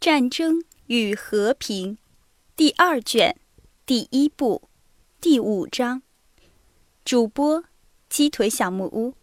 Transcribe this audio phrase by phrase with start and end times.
[0.00, 1.96] 战争与和平》
[2.56, 3.36] 第二卷
[3.84, 4.70] 第一部
[5.20, 6.00] 第五章。
[7.04, 7.64] 主播：
[8.08, 9.14] 鸡腿小木屋。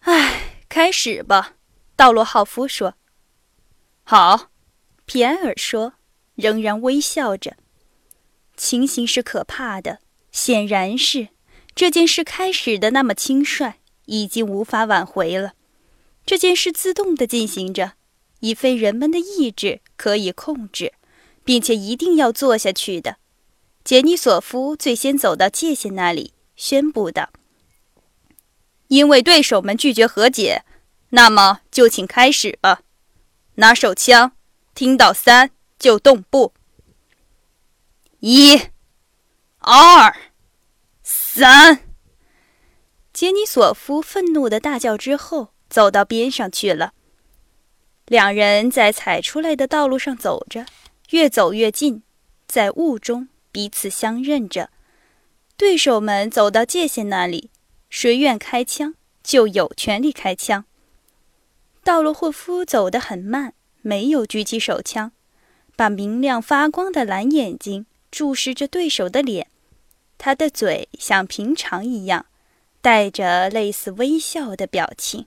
[0.00, 1.54] 唉，开始吧，
[1.94, 2.96] 道洛浩夫说。
[4.02, 4.50] 好，
[5.04, 5.92] 皮埃尔说，
[6.34, 7.56] 仍然微笑着。
[8.56, 10.00] 情形是可怕的，
[10.32, 11.28] 显然是
[11.76, 13.74] 这件事开始的那么轻率，
[14.06, 15.54] 已经无法挽回了。
[16.26, 17.92] 这件事自动的进行着，
[18.40, 20.92] 已非人们的意志可以控制，
[21.44, 23.16] 并且一定要做下去的。
[23.82, 27.30] 杰尼索夫最先走到界限那里，宣布道
[28.88, 30.62] ：“因为对手们拒绝和解，
[31.10, 32.82] 那么就请开始吧。
[33.56, 34.32] 拿手枪，
[34.74, 36.52] 听到三就动步。
[38.20, 38.60] 一、
[39.58, 40.16] 二、
[41.02, 41.80] 三。”
[43.12, 45.54] 杰尼索夫愤怒的大叫之后。
[45.70, 46.92] 走到边上去了。
[48.06, 50.66] 两人在踩出来的道路上走着，
[51.10, 52.02] 越走越近，
[52.46, 54.70] 在雾中彼此相认着。
[55.56, 57.50] 对手们走到界限那里，
[57.88, 60.64] 谁愿开枪就有权利开枪。
[61.82, 65.12] 道洛霍夫走得很慢，没有举起手枪，
[65.74, 69.46] 把明亮发光的蓝眼睛注视着对手的脸。
[70.18, 72.26] 他的嘴像平常一样，
[72.80, 75.26] 带着类似微笑的表情。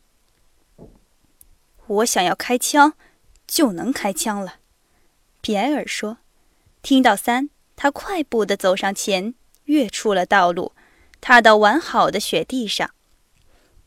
[1.87, 2.93] 我想要开枪，
[3.47, 4.55] 就能开枪了。”
[5.41, 6.17] 皮埃尔说。
[6.83, 9.33] 听到三，他快步地走上前，
[9.65, 10.71] 跃出了道路，
[11.19, 12.91] 踏到完好的雪地上。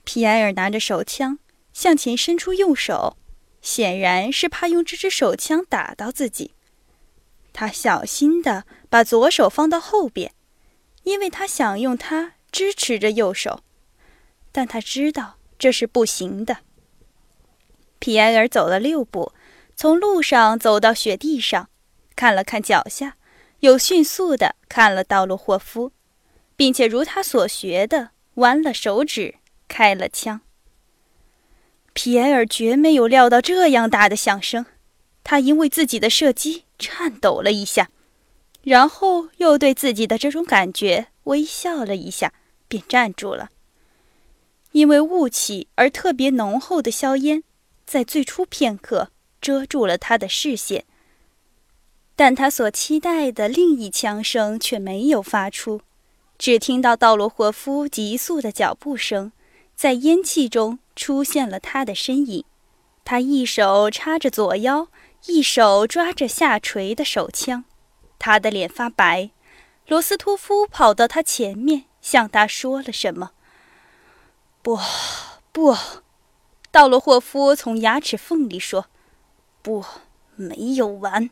[0.05, 1.39] 皮埃尔拿着手枪
[1.73, 3.17] 向前伸出右手，
[3.63, 6.53] 显然是怕用这支手枪打到自己。
[7.55, 10.35] 他小心地把左手放到后边，
[11.05, 13.63] 因为他想用它支持着右手，
[14.53, 16.59] 但他知道这是不行的。
[18.01, 19.33] 皮埃尔走了六步，
[19.77, 21.69] 从路上走到雪地上，
[22.17, 23.17] 看了看脚下，
[23.61, 25.93] 又迅速地看了道洛霍夫，
[26.57, 29.35] 并且如他所学的弯了手指，
[29.69, 30.41] 开了枪。
[31.93, 34.65] 皮埃尔绝没有料到这样大的响声，
[35.23, 37.91] 他因为自己的射击颤抖了一下，
[38.63, 42.33] 然后又对自己的这种感觉微笑了一下，
[42.67, 43.51] 便站住了。
[44.73, 47.43] 因为雾气而特别浓厚的硝烟。
[47.91, 50.85] 在最初片刻遮住了他的视线，
[52.15, 55.81] 但他所期待的另一枪声却没有发出，
[56.39, 59.33] 只听到道罗霍夫急速的脚步声，
[59.75, 62.45] 在烟气中出现了他的身影。
[63.05, 64.87] 他一手插着左腰，
[65.27, 67.65] 一手抓着下垂的手枪，
[68.21, 69.31] 他的脸发白。
[69.89, 73.33] 罗斯托夫跑到他前面，向他说了什么
[74.63, 74.79] ：“不，
[75.51, 75.77] 不。”
[76.71, 78.87] 道罗霍夫从牙齿缝里说
[79.63, 79.85] ：“不，
[80.37, 81.31] 没有完。”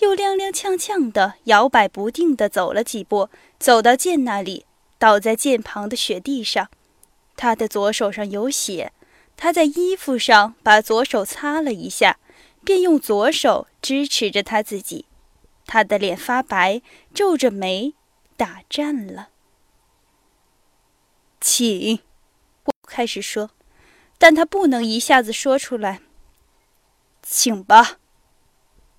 [0.00, 3.28] 又踉踉跄跄的、摇摆不定的走了几步，
[3.58, 4.64] 走到剑那里，
[4.98, 6.68] 倒在剑旁的雪地上。
[7.36, 8.92] 他的左手上有血，
[9.36, 12.18] 他在衣服上把左手擦了一下，
[12.64, 15.06] 便用左手支持着他自己。
[15.66, 16.82] 他的脸发白，
[17.14, 17.94] 皱着眉，
[18.36, 19.28] 打颤了。
[21.40, 22.00] 请，
[22.64, 23.50] 我开始说。
[24.20, 26.02] 但他不能一下子说出来。
[27.22, 27.96] 请吧，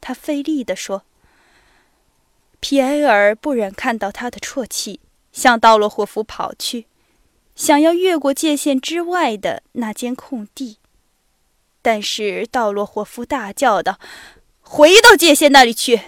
[0.02, 1.04] 他费力地说。
[2.60, 5.00] 皮埃尔不忍看到他的啜泣，
[5.32, 6.88] 向道洛霍夫跑去，
[7.56, 10.80] 想要越过界限之外的那间空地。
[11.84, 14.00] 但是道洛霍夫大叫道
[14.62, 16.02] ：“回到界限那里去！”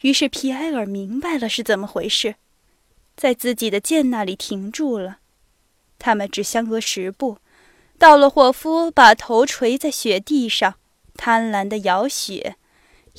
[0.00, 2.34] 于是皮埃尔明白了是怎么回事，
[3.16, 5.18] 在自己的剑那里停住了。
[5.98, 7.38] 他们只相隔十步。
[8.02, 10.74] 道洛霍夫把头垂在雪地上，
[11.16, 12.56] 贪婪地摇雪，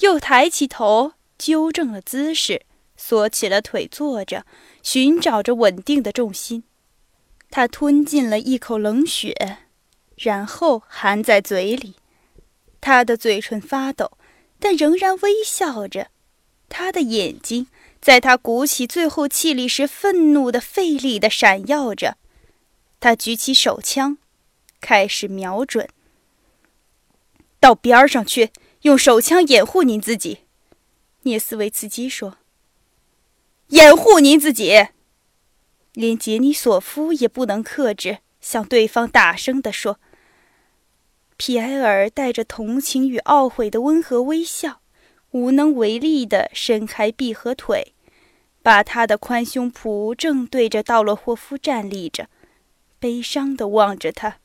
[0.01, 2.63] 又抬起头，纠正了姿势，
[2.97, 4.45] 缩起了腿，坐着，
[4.81, 6.65] 寻找着稳定的重心。
[7.49, 9.59] 他吞进了一口冷雪，
[10.17, 11.95] 然后含在嘴里。
[12.81, 14.17] 他的嘴唇发抖，
[14.59, 16.07] 但仍然微笑着。
[16.67, 17.67] 他的眼睛
[18.01, 22.17] 在他鼓起最后气力时，愤怒的、费力的闪耀着。
[22.99, 24.17] 他举起手枪。
[24.83, 25.87] 开始瞄准，
[27.61, 28.49] 到边上去，
[28.81, 30.39] 用手枪掩护您自己。”
[31.23, 32.37] 涅斯维茨基说。
[33.69, 34.89] “掩护您自己。”
[35.93, 39.99] 连杰尼索夫也不能克制，向对方大声地说。
[41.37, 44.81] 皮埃尔带着同情与懊悔的温和微笑，
[45.31, 47.93] 无能为力地伸开臂和腿，
[48.61, 52.27] 把他的宽胸脯正对着道洛霍夫站立着，
[52.99, 54.39] 悲伤地望着他。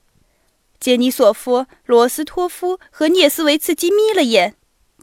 [0.81, 4.55] 杰尼索夫、罗斯托夫和涅斯维茨基眯了眼，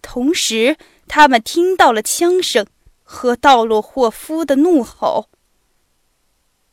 [0.01, 0.77] 同时
[1.07, 2.65] 他们听到了枪声
[3.03, 5.29] 和道洛霍夫的怒吼。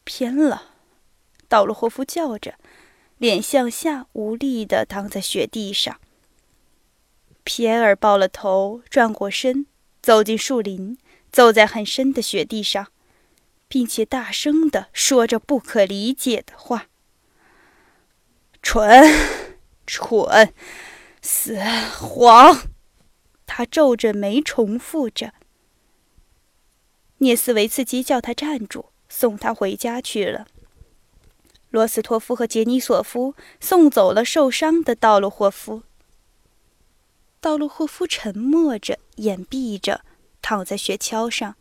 [0.05, 0.71] 偏了，
[1.49, 2.55] 道洛霍夫叫着，
[3.19, 6.01] 脸向下，无力地躺在雪地上。
[7.45, 9.67] 皮埃尔抱了头，转过身，
[10.01, 10.97] 走进树林，
[11.33, 12.89] 走在很深的雪地上，
[13.67, 16.87] 并且大声地说着不可理解的话。
[18.63, 19.05] 蠢，
[19.87, 20.55] 蠢，
[21.21, 21.59] 死
[21.99, 22.63] 黄！
[23.45, 25.35] 他皱着眉重复着。
[27.19, 30.47] 涅斯维茨基叫他站住，送他回家去了。
[31.71, 35.83] 罗斯托夫和杰尼索夫送走了受伤的道洛霍夫。
[37.41, 40.05] 道洛霍夫沉默着，眼闭着，
[40.41, 41.57] 躺在雪橇上。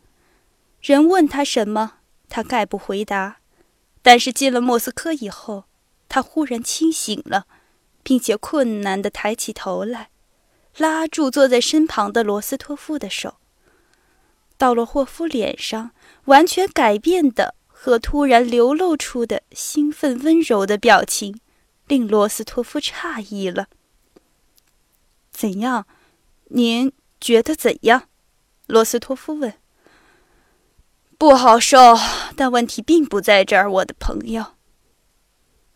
[0.79, 1.95] 人问他什么，
[2.29, 3.37] 他概不回答。
[4.01, 5.65] 但是进了莫斯科以后。
[6.13, 7.47] 他忽然清醒了，
[8.03, 10.09] 并且困难地抬起头来，
[10.75, 13.35] 拉住坐在身旁的罗斯托夫的手。
[14.57, 15.91] 道洛霍夫脸上
[16.25, 21.39] 完全改变的和突然流露出的兴奋温柔的表情，
[21.87, 23.67] 令罗斯托夫诧异了。
[25.31, 25.87] 怎样？
[26.49, 26.91] 您
[27.21, 28.09] 觉得怎样？
[28.67, 29.53] 罗斯托夫问。
[31.17, 31.95] 不好受，
[32.35, 34.55] 但问题并不在这儿，我的朋友。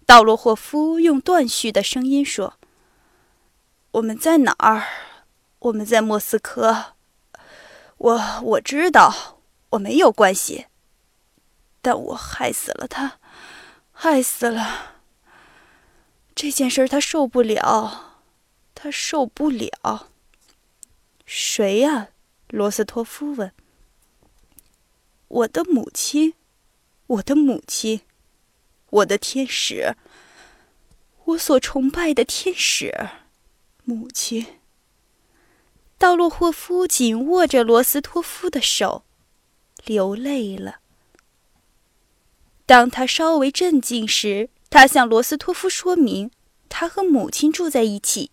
[0.05, 2.59] 道洛霍夫用断续的声音说
[3.93, 4.85] ：“我们在哪儿？
[5.59, 6.93] 我们在莫斯科。
[7.97, 9.39] 我我知道
[9.71, 10.67] 我没有关系，
[11.81, 13.19] 但我害死了他，
[13.91, 14.97] 害死了。
[16.35, 18.19] 这件事他受不了，
[18.75, 20.09] 他受不了。
[21.25, 22.09] 谁呀？”
[22.49, 23.51] 罗斯托夫问。
[25.27, 26.35] “我的母亲，
[27.07, 28.01] 我的母亲。”
[28.95, 29.95] 我的天使，
[31.25, 33.09] 我所崇拜的天使，
[33.83, 34.45] 母亲。
[35.97, 39.03] 道洛霍夫紧握着罗斯托夫的手，
[39.83, 40.77] 流泪了。
[42.65, 46.31] 当他稍微镇静时，他向罗斯托夫说明，
[46.69, 48.31] 他和母亲住在一起。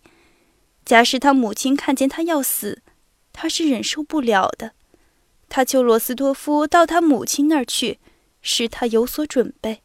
[0.85, 2.81] 假使他母亲看见他要死，
[3.33, 4.71] 他是忍受不了的。
[5.49, 7.99] 他求罗斯托夫到他母亲那儿去，
[8.41, 9.81] 使他有所准备。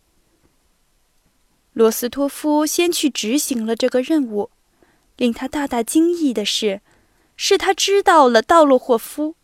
[1.78, 4.50] 罗斯托夫先去执行了这个任务。
[5.16, 6.80] 令他大大惊异的是，
[7.36, 9.36] 是他知道了道洛霍夫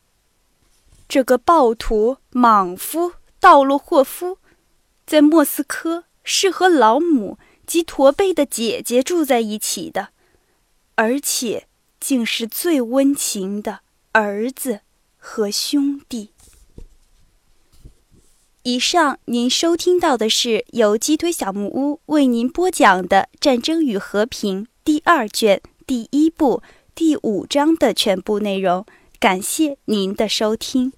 [1.06, 4.38] 这个暴徒莽夫道洛霍夫，
[5.06, 7.38] 在莫斯科是和老母
[7.69, 10.08] 及驼背的姐姐住在一起的，
[10.96, 11.69] 而且
[12.00, 14.81] 竟是最温情的儿子
[15.16, 16.33] 和兄弟。
[18.66, 26.62] 以上您收听到的是由鸡腿小木屋为您播讲的《战争与和平》第二卷第一部
[26.94, 28.87] 第五章的全部内容。
[29.20, 30.94] 感谢您的收听。